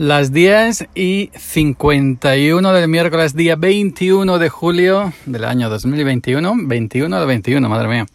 [0.00, 6.54] Las 10 y 51 del miércoles, día 21 de julio del año 2021.
[6.56, 8.06] 21 de 21, madre mía.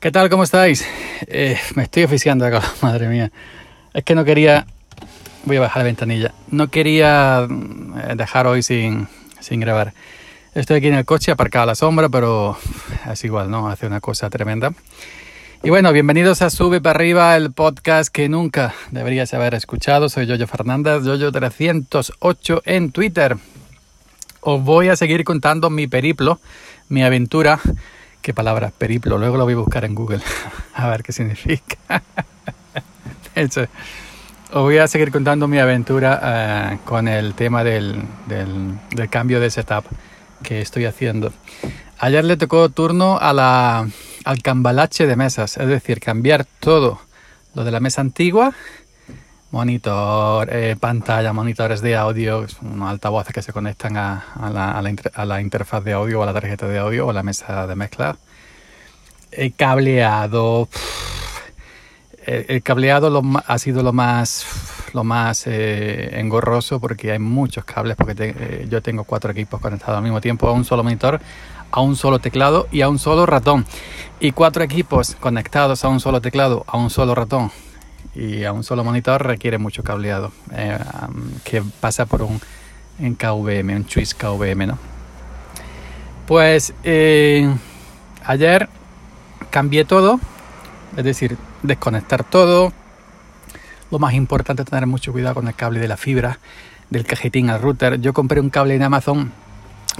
[0.00, 0.28] ¿Qué tal?
[0.28, 0.86] ¿Cómo estáis?
[1.28, 3.32] Eh, me estoy oficiando acá, madre mía.
[3.94, 4.66] Es que no quería...
[5.44, 6.34] Voy a bajar la ventanilla.
[6.50, 9.08] No quería eh, dejar hoy sin,
[9.40, 9.94] sin grabar.
[10.54, 12.58] Estoy aquí en el coche, aparcado a la sombra, pero
[13.10, 13.66] es igual, ¿no?
[13.66, 14.74] Hace una cosa tremenda.
[15.64, 20.08] Y bueno, bienvenidos a Sube para arriba, el podcast que nunca deberías haber escuchado.
[20.08, 23.36] Soy Yoyo Fernández, Yoyo308 en Twitter.
[24.40, 26.40] Os voy a seguir contando mi periplo,
[26.88, 27.60] mi aventura.
[28.22, 28.72] ¿Qué palabra?
[28.76, 29.18] Periplo.
[29.18, 30.20] Luego lo voy a buscar en Google
[30.74, 31.76] a ver qué significa.
[34.52, 39.38] Os voy a seguir contando mi aventura uh, con el tema del, del, del cambio
[39.38, 39.84] de setup
[40.42, 41.32] que estoy haciendo.
[42.00, 43.86] Ayer le tocó turno a la
[44.24, 47.00] al cambalache de mesas, es decir, cambiar todo
[47.54, 48.52] lo de la mesa antigua,
[49.50, 54.82] monitor, eh, pantalla, monitores de audio, unos altavoces que se conectan a, a, la, a,
[54.82, 57.22] la, a, la, interfaz de audio o a la tarjeta de audio o a la
[57.22, 58.16] mesa de mezcla,
[59.30, 60.68] el cableado,
[62.26, 64.46] el, cableado lo, ha sido lo más
[64.92, 69.96] lo más eh, engorroso porque hay muchos cables porque eh, yo tengo cuatro equipos conectados
[69.96, 71.18] al mismo tiempo a un solo monitor
[71.72, 73.66] a un solo teclado y a un solo ratón.
[74.20, 77.50] Y cuatro equipos conectados a un solo teclado, a un solo ratón
[78.14, 80.78] y a un solo monitor requiere mucho cableado eh,
[81.44, 82.40] que pasa por un
[82.98, 84.78] en KVM, un Swiss KVM, ¿no?
[86.26, 87.52] Pues eh,
[88.24, 88.68] ayer
[89.50, 90.20] cambié todo,
[90.96, 92.72] es decir, desconectar todo.
[93.90, 96.38] Lo más importante es tener mucho cuidado con el cable de la fibra,
[96.90, 98.00] del cajetín al router.
[98.00, 99.32] Yo compré un cable en Amazon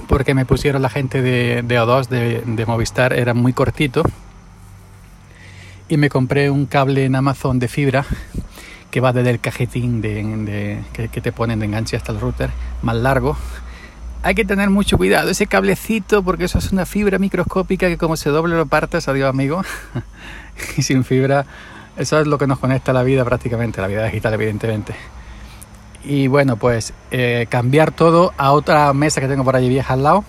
[0.07, 4.03] porque me pusieron la gente de, de O2 de, de, Movistar, era muy cortito.
[5.87, 8.05] Y me compré un cable en Amazon de fibra
[8.89, 12.51] que va desde el cajetín de, que, que, te ponen de enganche hasta el router,
[12.81, 13.35] más largo.
[14.21, 18.15] Hay que tener mucho cuidado ese cablecito porque eso es una fibra microscópica que como
[18.15, 19.63] se doble lo partes, adiós amigo.
[20.77, 21.45] y sin fibra,
[21.97, 24.93] eso es lo que nos conecta a la vida prácticamente, la vida digital evidentemente
[26.03, 30.03] y bueno pues eh, cambiar todo a otra mesa que tengo por allí vieja al
[30.03, 30.23] lado.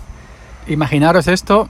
[0.67, 1.69] Imaginaros esto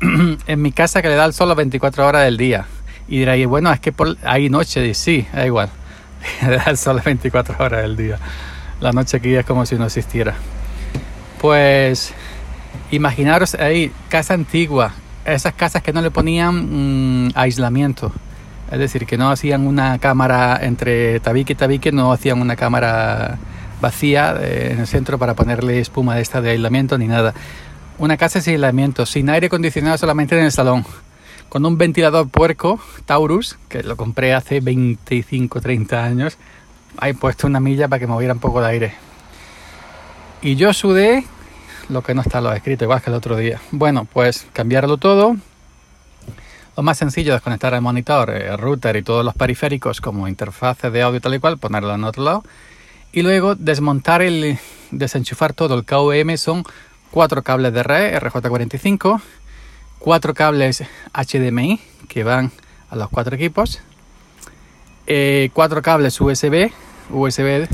[0.00, 2.66] en mi casa que le da el sol las 24 horas del día.
[3.08, 5.70] Y diréis bueno es que por, hay noche y sí da igual
[6.42, 8.18] le da el sol las 24 horas del día.
[8.80, 10.34] La noche aquí es como si no existiera.
[11.40, 12.14] Pues
[12.90, 14.92] imaginaros ahí casa antigua
[15.24, 18.12] esas casas que no le ponían mmm, aislamiento
[18.72, 23.38] es decir, que no hacían una cámara entre tabique y tabique, no hacían una cámara
[23.82, 27.34] vacía eh, en el centro para ponerle espuma de esta de aislamiento ni nada.
[27.98, 30.86] Una casa sin aislamiento, sin aire acondicionado solamente en el salón,
[31.50, 36.38] con un ventilador puerco, Taurus, que lo compré hace 25, 30 años.
[36.96, 38.94] Ahí puesto una milla para que moviera un poco de aire.
[40.40, 41.24] Y yo sudé
[41.90, 43.60] lo que no está lo escrito, igual que el otro día.
[43.70, 45.36] Bueno, pues cambiarlo todo,
[46.76, 50.92] lo más sencillo es conectar el monitor, el router y todos los periféricos como interfaces
[50.92, 52.44] de audio tal y cual, ponerlo en otro lado.
[53.12, 54.58] Y luego desmontar el,
[54.90, 55.74] desenchufar todo.
[55.74, 56.64] El KVM son
[57.10, 59.20] cuatro cables de red RJ45,
[59.98, 62.52] cuatro cables HDMI que van
[62.90, 63.80] a los cuatro equipos,
[65.06, 66.70] eh, cuatro cables USB,
[67.10, 67.68] USB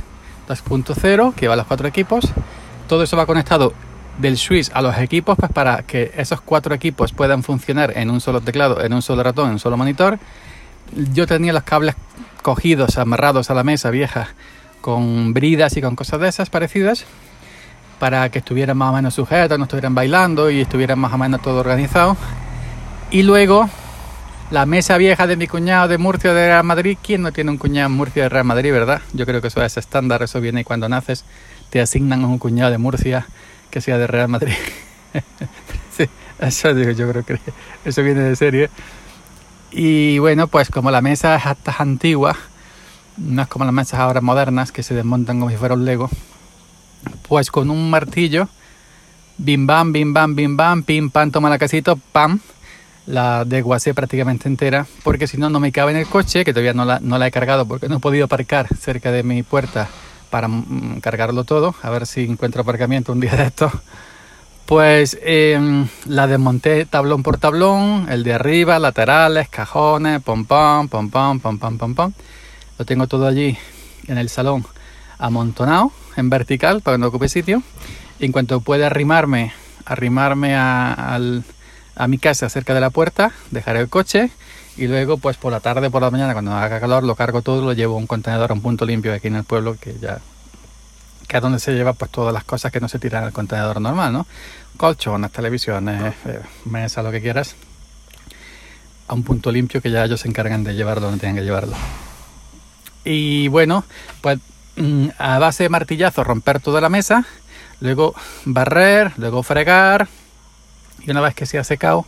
[0.48, 2.24] 2.0 que va a los cuatro equipos.
[2.88, 3.74] Todo eso va conectado
[4.18, 8.20] del Swiss a los equipos pues para que esos cuatro equipos puedan funcionar en un
[8.20, 10.18] solo teclado, en un solo ratón, en un solo monitor.
[11.12, 11.94] Yo tenía los cables
[12.42, 14.28] cogidos, amarrados a la mesa vieja
[14.80, 17.04] con bridas y con cosas de esas parecidas
[17.98, 21.42] para que estuvieran más o menos sujetos, no estuvieran bailando y estuvieran más o menos
[21.42, 22.16] todo organizado.
[23.10, 23.68] Y luego
[24.50, 26.96] la mesa vieja de mi cuñado de Murcia de Real Madrid.
[27.02, 29.02] ¿Quién no tiene un cuñado en Murcia de Real Madrid, verdad?
[29.12, 31.24] Yo creo que eso es estándar, eso viene cuando naces,
[31.70, 33.26] te asignan un cuñado de Murcia
[33.70, 34.54] que sea de Real Madrid.
[35.96, 36.04] sí,
[36.38, 37.38] eso digo, yo creo que
[37.84, 38.70] eso viene de serie.
[39.70, 42.36] Y bueno, pues como la mesa es hasta antigua,
[43.16, 46.08] no es como las mesas ahora modernas que se desmontan como si fuera un Lego,
[47.28, 48.48] pues con un martillo,
[49.36, 52.40] bim bam, bim bam, bim bam, pim pam, toma la casita, pam,
[53.06, 56.74] la desguacé prácticamente entera, porque si no, no me cabe en el coche, que todavía
[56.74, 59.88] no la, no la he cargado porque no he podido aparcar cerca de mi puerta
[60.30, 63.70] para mm, cargarlo todo, a ver si encuentro aparcamiento un día de esto.
[64.66, 71.08] Pues eh, la desmonté tablón por tablón, el de arriba, laterales, cajones, pom pom, pom
[71.08, 72.12] pom, pom pom, pom pom.
[72.78, 73.56] Lo tengo todo allí
[74.06, 74.66] en el salón
[75.18, 77.62] amontonado en vertical para que no ocupe sitio.
[78.18, 79.52] Y en cuanto pueda arrimarme,
[79.86, 81.20] arrimarme a, a,
[81.96, 84.30] a mi casa cerca de la puerta, dejaré el coche
[84.78, 87.62] y luego pues por la tarde, por la mañana, cuando haga calor, lo cargo todo,
[87.62, 90.20] lo llevo a un contenedor, a un punto limpio aquí en el pueblo, que ya
[91.26, 93.80] que es donde se lleva pues todas las cosas que no se tiran al contenedor
[93.82, 94.26] normal, ¿no?
[94.78, 97.54] Colchones, televisiones, eh, mesa, lo que quieras,
[99.08, 101.76] a un punto limpio que ya ellos se encargan de llevarlo donde tengan que llevarlo.
[103.04, 103.84] Y bueno,
[104.22, 104.38] pues
[104.76, 107.26] mm, a base de martillazo romper toda la mesa,
[107.80, 108.14] luego
[108.46, 110.08] barrer, luego fregar
[111.00, 112.06] y una vez que se ha secado,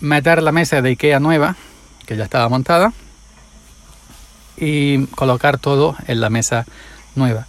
[0.00, 1.56] meter la mesa de Ikea nueva,
[2.06, 2.92] que ya estaba montada,
[4.56, 6.66] y colocar todo en la mesa
[7.14, 7.46] nueva.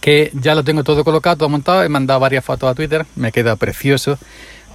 [0.00, 3.32] Que ya lo tengo todo colocado, todo montado, he mandado varias fotos a Twitter, me
[3.32, 4.18] queda precioso,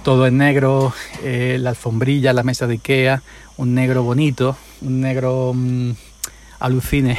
[0.02, 3.22] todo en negro, eh, la alfombrilla, la mesa de Ikea,
[3.56, 5.92] un negro bonito, un negro mm,
[6.60, 7.18] alucine,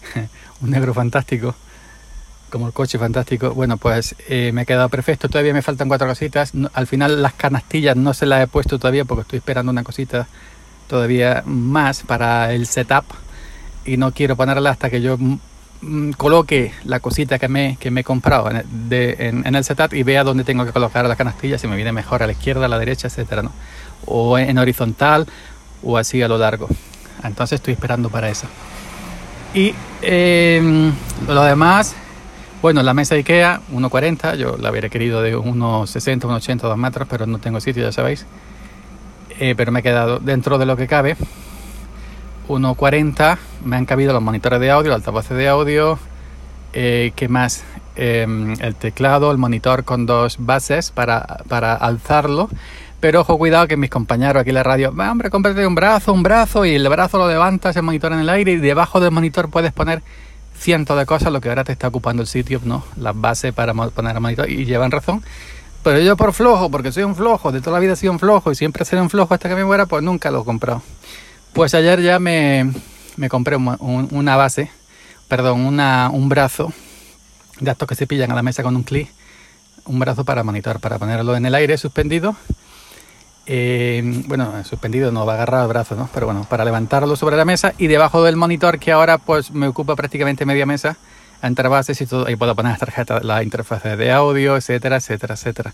[0.60, 1.54] un negro fantástico,
[2.50, 3.52] como el coche fantástico.
[3.54, 7.34] Bueno, pues eh, me ha quedado perfecto, todavía me faltan cuatro cositas, al final las
[7.34, 10.26] canastillas no se las he puesto todavía porque estoy esperando una cosita
[10.88, 13.04] todavía más para el setup
[13.84, 18.00] y no quiero ponerla hasta que yo mm, coloque la cosita que me, que me
[18.00, 21.76] he comprado en, el setup y vea dónde tengo que colocar la canastilla, si me
[21.76, 23.52] viene mejor a la izquierda, a la derecha, etcétera, ¿no?
[24.06, 25.26] O en, horizontal
[25.82, 26.68] o así a lo largo.
[27.22, 28.46] Entonces estoy esperando para eso.
[29.54, 30.92] Y em,
[31.26, 31.94] lo demás,
[32.60, 37.06] bueno, la mesa de Ikea, 1,40, yo la hubiera querido de 1,60, 1,80, 2 metros,
[37.08, 38.26] pero no tengo sitio, ya sabéis.
[39.38, 41.16] Eh, pero me he quedado dentro de lo que cabe.
[42.48, 45.98] 1.40 me han cabido los monitores de audio, el altavoces de audio,
[46.72, 47.62] eh, ¿qué más?
[47.94, 52.48] Em, el teclado, el monitor con dos bases para, para, alzarlo.
[53.00, 56.22] Pero ojo, cuidado que mis compañeros aquí en la radio, hombre, cómprate un brazo, un
[56.22, 59.50] brazo y el brazo lo levantas, el monitor en el aire y debajo del monitor
[59.50, 60.02] puedes poner
[60.58, 62.84] cientos de cosas, lo que ahora te está ocupando el sitio, ¿no?
[62.96, 65.22] Las bases para poner el monitor y llevan razón.
[65.82, 68.18] Pero yo por flojo, porque soy un flojo, de toda la vida he sido un
[68.18, 70.82] flojo y siempre seré un flojo hasta que me muera, pues nunca lo he comprado.
[71.52, 72.70] Pues ayer ya me,
[73.16, 74.70] me compré una base,
[75.28, 76.72] perdón, una, un brazo
[77.60, 79.08] de estos que se pillan a la mesa con un clic,
[79.86, 82.36] un brazo para monitor, para ponerlo en el aire suspendido.
[83.50, 86.10] Eh, bueno, suspendido no va a agarrar el brazo, ¿no?
[86.12, 89.66] Pero bueno, para levantarlo sobre la mesa y debajo del monitor que ahora pues me
[89.66, 90.98] ocupa prácticamente media mesa,
[91.42, 92.26] entre bases y todo.
[92.26, 95.72] Ahí puedo poner las tarjetas, la interfaz de audio, etcétera, etcétera, etcétera.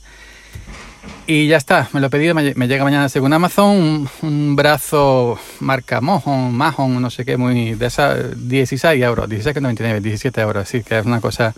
[1.26, 6.00] Y ya está, me lo he pedido, me, llega mañana según Amazon, un, brazo marca
[6.00, 10.98] Mohon, Mahon, no sé qué, muy de esa, 16 euros, 16,99, 17 euros, así que
[10.98, 11.54] es una cosa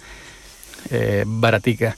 [0.91, 1.95] eh, baratica.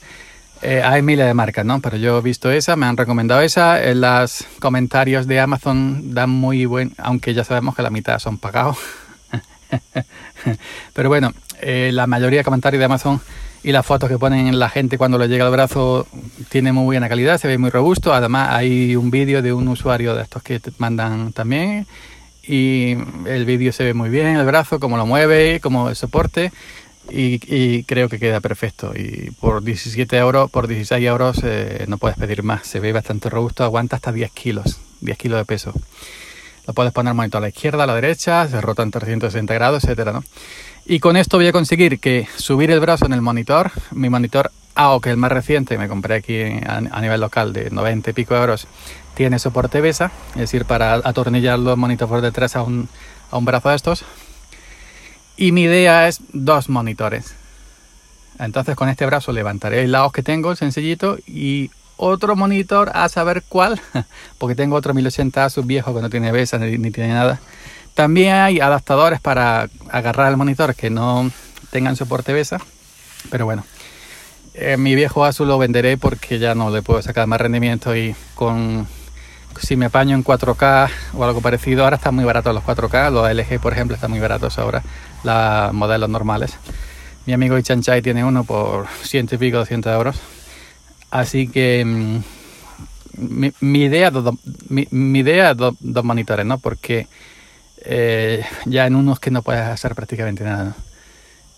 [0.61, 1.79] Eh, hay miles de marcas, ¿no?
[1.79, 3.81] Pero yo he visto esa, me han recomendado esa.
[3.81, 8.37] En los comentarios de Amazon dan muy buen, aunque ya sabemos que la mitad son
[8.37, 8.77] pagados.
[10.93, 13.21] Pero bueno, eh, la mayoría de comentarios de Amazon
[13.63, 16.07] y las fotos que ponen la gente cuando le llega el brazo
[16.49, 18.13] tiene muy buena calidad, se ve muy robusto.
[18.13, 21.87] Además hay un vídeo de un usuario de estos que te mandan también
[22.43, 22.97] y
[23.27, 26.51] el vídeo se ve muy bien, el brazo, cómo lo mueve, cómo el soporte
[27.11, 28.93] y, creo que queda perfecto.
[28.95, 32.67] Y por 17 euros, por 16 euros eh, no puedes pedir más.
[32.67, 35.73] Se ve bastante robusto, aguanta hasta 10 kilos, 10 kilos de peso.
[36.67, 39.83] Lo puedes poner monitor a la izquierda, a la derecha, se rota en 360 grados,
[39.83, 40.23] etcétera, ¿no?
[40.85, 44.51] Y con esto voy a conseguir que subir el brazo en el monitor, mi monitor
[44.75, 48.13] AO, que es el más reciente, me compré aquí a, nivel local de 90 y
[48.13, 48.67] pico euros,
[49.13, 52.87] tiene soporte BESA, es decir, para atornillar los monitores de a un,
[53.31, 54.05] a un brazo de estos.
[55.39, 57.33] Y mi idea es dos monitores.
[58.39, 63.43] Entonces con este brazo levantaré el lado que tengo, sencillito, y otro monitor a saber
[63.47, 63.79] cuál,
[64.37, 67.39] porque tengo otro 1080 Asus viejo que no tiene BESA ni tiene nada.
[67.93, 71.31] También hay adaptadores para agarrar el monitor que no
[71.71, 72.59] tengan soporte BESA,
[73.31, 73.63] pero bueno,
[74.55, 78.13] eh, mi viejo Asus lo venderé porque ya no le puedo sacar más rendimiento y
[78.35, 78.87] con
[79.61, 83.29] si me apaño en 4K o algo parecido, ahora están muy baratos los 4K, los
[83.29, 84.83] LG por ejemplo están muy baratos ahora,
[85.23, 86.57] los modelos normales.
[87.25, 90.19] Mi amigo Ichanchai tiene uno por ciento y pico, 200 euros.
[91.11, 92.19] Así que mm,
[93.61, 94.11] mi, idea,
[94.69, 96.57] idea dos monitores, ¿no?
[96.57, 97.07] Porque
[97.85, 100.75] eh, ya en unos que no puedes hacer prácticamente nada.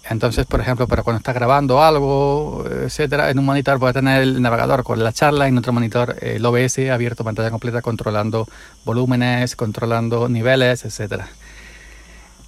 [0.10, 4.42] Entonces, por ejemplo, para cuando estás grabando algo, etcétera, en un monitor puedes tener el
[4.42, 8.48] navegador con la charla, en otro monitor el OBS abierto, pantalla completa, controlando
[8.84, 11.28] volúmenes, controlando niveles, etcétera.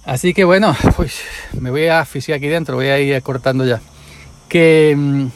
[0.06, 1.20] Así que bueno, pues
[1.60, 3.80] me voy a asfixiar aquí dentro, voy a ir cortando ya.
[4.48, 5.26] Que, mm,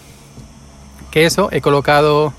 [1.11, 2.33] que eso, he colocado,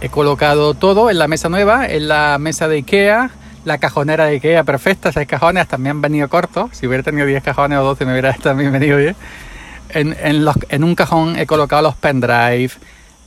[0.00, 3.30] he colocado todo en la mesa nueva, en la mesa de Ikea
[3.64, 6.70] la cajonera de Ikea perfecta, seis cajones, también han venido cortos.
[6.72, 9.16] Si hubiera tenido 10 cajones o 12 me hubiera también venido bien.
[9.90, 12.70] En, en, un cajón he colocado los pendrive,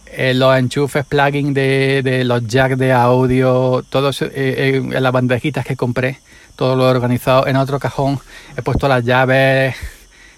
[0.08, 5.66] eh, los enchufes, plugin de, de, los jacks de audio, todos eh, eh, las bandejitas
[5.66, 6.20] que compré,
[6.56, 7.48] todo lo organizado.
[7.48, 8.20] En otro cajón
[8.56, 9.76] he puesto las llaves,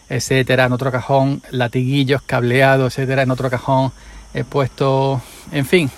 [0.09, 3.91] etcétera, en otro cajón latiguillos, cableados, etcétera, en otro cajón
[4.33, 5.89] he puesto, en fin,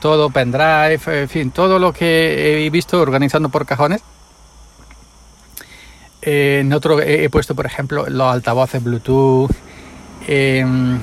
[0.00, 4.02] todo pendrive, en fin, todo lo que he visto organizando por cajones.
[6.20, 9.50] En otro he puesto, por ejemplo, los altavoces Bluetooth
[10.26, 10.98] em,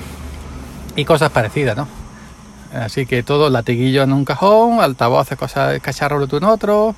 [0.94, 1.88] y cosas parecidas, ¿no?
[2.72, 6.94] Así que todo latiguillo en un cajón, altavoces, cosas, cacharro Bluetooth en otro,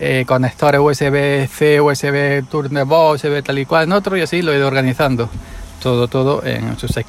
[0.00, 2.42] eh, conectores USB-C, USB
[2.86, 5.28] voz, USB tal y cual en otro, y así lo he ido organizando.
[5.82, 7.06] Todo, todo en sus seis,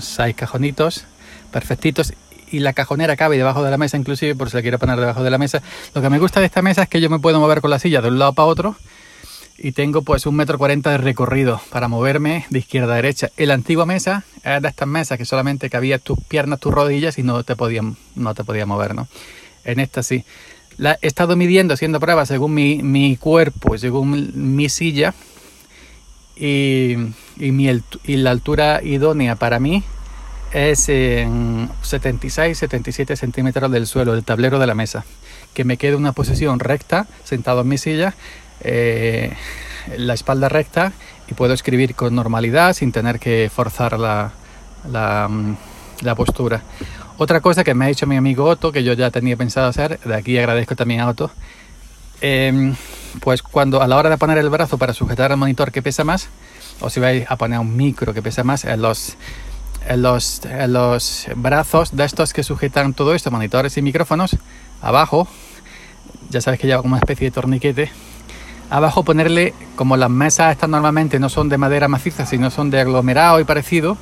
[0.00, 1.04] seis cajonitos
[1.52, 2.12] perfectitos
[2.50, 5.22] y la cajonera cabe debajo de la mesa, inclusive por si la quiero poner debajo
[5.22, 5.62] de la mesa.
[5.94, 7.78] Lo que me gusta de esta mesa es que yo me puedo mover con la
[7.78, 8.76] silla de un lado para otro
[9.56, 13.30] y tengo pues un metro cuarenta de recorrido para moverme de izquierda a derecha.
[13.36, 17.18] En la antigua mesa era de estas mesas que solamente cabía tus piernas, tus rodillas
[17.18, 19.06] y no te podían, no te podía mover, ¿no?
[19.64, 20.24] En esta sí.
[20.80, 25.12] La he estado midiendo, haciendo pruebas según mi, mi cuerpo, según mi silla
[26.36, 26.94] y,
[27.36, 27.68] y, mi,
[28.04, 29.84] y la altura idónea para mí
[30.52, 35.04] es en 76-77 centímetros del suelo, del tablero de la mesa.
[35.52, 38.14] Que me quede una posición recta, sentado en mi silla,
[38.62, 39.34] eh,
[39.98, 40.94] la espalda recta
[41.30, 44.32] y puedo escribir con normalidad sin tener que forzar la,
[44.90, 45.56] la, mm,
[46.16, 46.62] postura.
[47.22, 50.00] Otra cosa que me ha dicho mi amigo Otto, que yo ya tenía pensado hacer,
[50.00, 51.30] de aquí agradezco también a Otto,
[52.22, 52.74] em,
[53.20, 56.02] pues cuando a la hora de poner el brazo para sujetar el monitor que pesa
[56.02, 56.30] más,
[56.80, 59.18] o si vais a poner un micro que pesa más, en los,
[59.96, 64.38] los, en los brazos de estos que sujetan todo esto, monitores y micrófonos,
[64.80, 65.28] abajo,
[66.30, 67.90] ya sabes que lleva como una especie de torniquete,
[68.70, 72.80] Abajo ponerle, como las mesas estas normalmente no son de madera maciza, sino son de
[72.80, 73.98] aglomerado y parecido,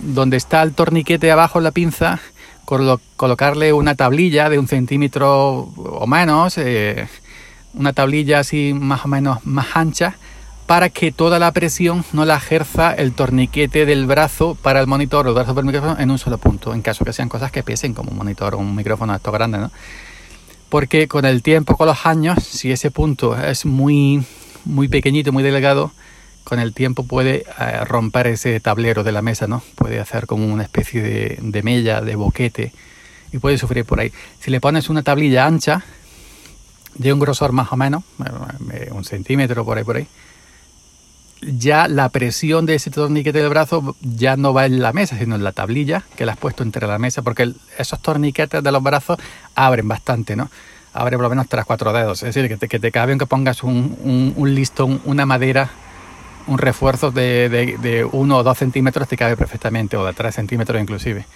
[0.00, 2.20] donde está el torniquete abajo la pinza,
[2.64, 7.08] colocarle una tablilla de un centímetro o menos, eh,
[7.74, 10.14] una tablilla así más o menos más ancha,
[10.66, 15.26] para que toda la presión no la ejerza el torniquete del brazo para el monitor
[15.26, 17.50] o el brazo para el micrófono en un solo punto, en caso que sean cosas
[17.50, 19.70] que pesen como un monitor o un micrófono esto grande, ¿no?
[20.72, 24.24] porque con el tiempo, con los años, si ese punto es muy,
[24.64, 25.92] muy pequeñito, muy delgado,
[26.44, 29.62] con el tiempo puede eh, romper ese tablero de la mesa, ¿no?
[29.74, 32.72] Puede hacer como una especie de, de mella, de boquete,
[33.32, 34.12] y puede sufrir por ahí.
[34.40, 35.84] Si le pones una tablilla ancha,
[36.94, 38.02] de un grosor más o menos,
[38.72, 40.06] eh, un centímetro por ahí, por ahí,
[41.40, 45.34] ya la presión de ese torniquete del brazo ya no va en la mesa, sino
[45.34, 48.82] en la tablilla que la has puesto entre la mesa, porque esos torniquetes de los
[48.82, 49.18] brazos
[49.54, 50.50] abren bastante, ¿no?
[50.94, 54.34] Abre por lo menos 3-4 dedos, es decir, que te, que te cabe pongas un,
[54.36, 55.70] un, listón, una madera,
[56.46, 60.80] un refuerzo de, de, 1 o 2 centímetros, te cabe perfectamente, o de 3 centímetros
[60.80, 61.26] inclusive.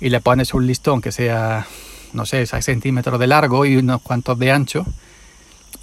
[0.00, 1.66] Y le pones un listón que sea,
[2.12, 4.86] no sé, 6 centímetros de largo y unos cuantos de ancho,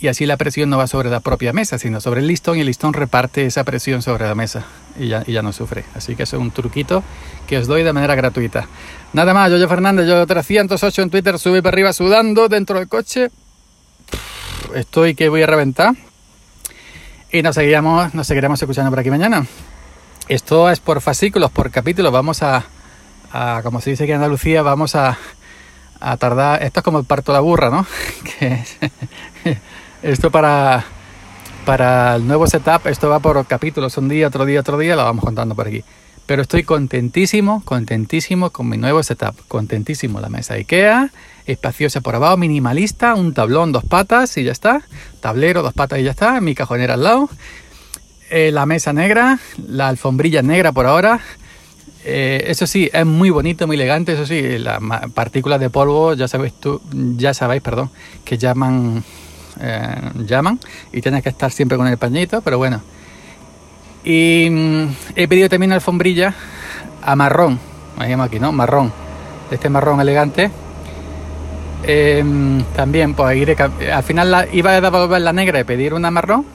[0.01, 2.61] y así la presión no va sobre la propia mesa, sino sobre el listón y
[2.61, 4.65] el listón reparte esa presión sobre la mesa
[4.97, 5.83] y ya, ya no sufre.
[5.93, 7.03] Así que eso es un truquito
[7.47, 8.67] que os doy de manera gratuita.
[9.11, 13.29] Nada más, yo Fernández, yo 308 en Twitter, sube para arriba sudando dentro del coche.
[14.73, 15.95] Estoy que voy a reventar.
[17.31, 19.45] Y nos seguiremos, nos seguiremos escuchando por aquí mañana.
[20.27, 22.11] Esto es por fascículos, por capítulos.
[22.11, 22.65] Vamos a,
[23.61, 25.15] como se dice aquí en Andalucía, vamos a,
[26.17, 26.63] tardar.
[26.63, 27.85] Esto es como el parto de la burra, ¿no?
[30.01, 30.83] esto para,
[31.67, 35.03] para el nuevo setup, esto va por capítulos, un día, otro día, otro día, lo
[35.03, 35.83] vamos contando por aquí.
[36.29, 39.35] Pero estoy contentísimo, contentísimo con mi nuevo setup.
[39.47, 40.19] Contentísimo.
[40.19, 41.09] La mesa IKEA,
[41.47, 44.83] espaciosa por abajo, minimalista, un tablón, dos patas y ya está.
[45.21, 46.39] Tablero, dos patas y ya está.
[46.39, 47.29] Mi cajonera al lado.
[48.29, 51.19] Eh, la mesa negra, la alfombrilla negra por ahora.
[52.05, 54.13] Eh, eso sí, es muy bonito, muy elegante.
[54.13, 54.79] Eso sí, las
[55.15, 56.79] partículas de polvo, ya sabéis tú,
[57.17, 57.89] ya sabéis, perdón,
[58.23, 59.03] que llaman
[59.59, 60.59] eh, llaman
[60.93, 62.83] y tienes que estar siempre con el pañito, pero bueno.
[64.03, 66.33] Y mm, he pedido también alfombrilla
[67.01, 67.59] a marrón,
[67.97, 68.51] me llamo aquí, ¿no?
[68.51, 68.91] Marrón,
[69.51, 70.51] este marrón elegante.
[71.83, 76.45] Em, también, pues al final iba a devolver la negra y pedir una marrón,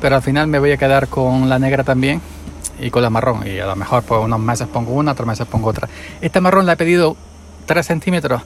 [0.00, 2.20] pero al final me voy a quedar con la negra también
[2.80, 3.46] y con la marrón.
[3.46, 5.88] Y a lo mejor, pues unos meses pongo una, otros meses pongo otra.
[6.20, 7.16] Esta marrón la he pedido
[7.66, 8.42] 3 centímetros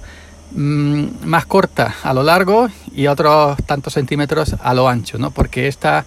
[0.55, 5.31] Mm, más corta a lo largo y otros tantos centímetros a lo ancho, ¿no?
[5.31, 6.05] Porque esta,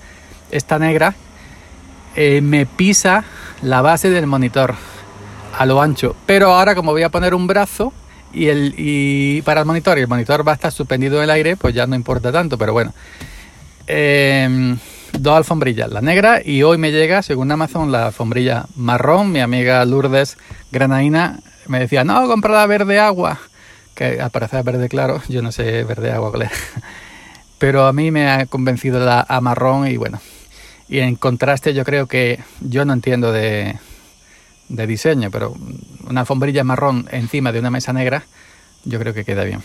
[0.51, 1.15] esta negra
[2.15, 3.23] eh, me pisa
[3.61, 4.75] la base del monitor
[5.57, 6.15] a lo ancho.
[6.25, 7.93] Pero ahora como voy a poner un brazo
[8.33, 11.29] y, el, y para el monitor y el monitor va a estar suspendido en el
[11.29, 12.93] aire, pues ya no importa tanto, pero bueno.
[13.87, 14.77] Em,
[15.13, 19.31] dos alfombrillas, la negra y hoy me llega, según Amazon, la alfombrilla marrón.
[19.31, 20.37] Mi amiga Lourdes
[20.71, 23.39] Granaina me decía, no, compra la verde agua
[23.95, 26.49] que al parecer verde claro, yo no sé verde agua cuál
[27.57, 30.19] Pero a mí me ha convencido la a marrón y bueno,
[30.87, 33.79] Y en contraste yo creo que yo no entiendo de,
[34.67, 35.55] diseño, pero
[36.07, 38.23] una alfombrilla marrón encima de una mesa negra
[38.83, 39.61] yo creo que queda bien.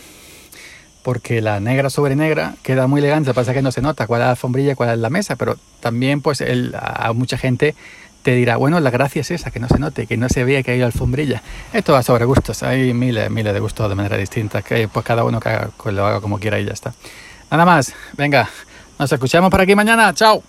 [1.03, 4.25] Porque la negra sobre negra queda muy elegante, pasa que no se nota cuál es
[4.25, 7.75] la alfombrilla y cuál es la mesa, pero también pues a mucha gente
[8.21, 10.61] te dirá, bueno, la gracia es esa, que no se note, que no se vea
[10.63, 11.41] que hay alfombrilla.
[11.73, 15.23] Esto va sobre gustos, hay miles, miles de gustos de manera distinta, que pues cada
[15.23, 16.93] uno que lo haga como quiera y ya está.
[17.49, 18.47] Nada más, venga,
[18.99, 20.43] nos escuchamos por aquí mañana, chao.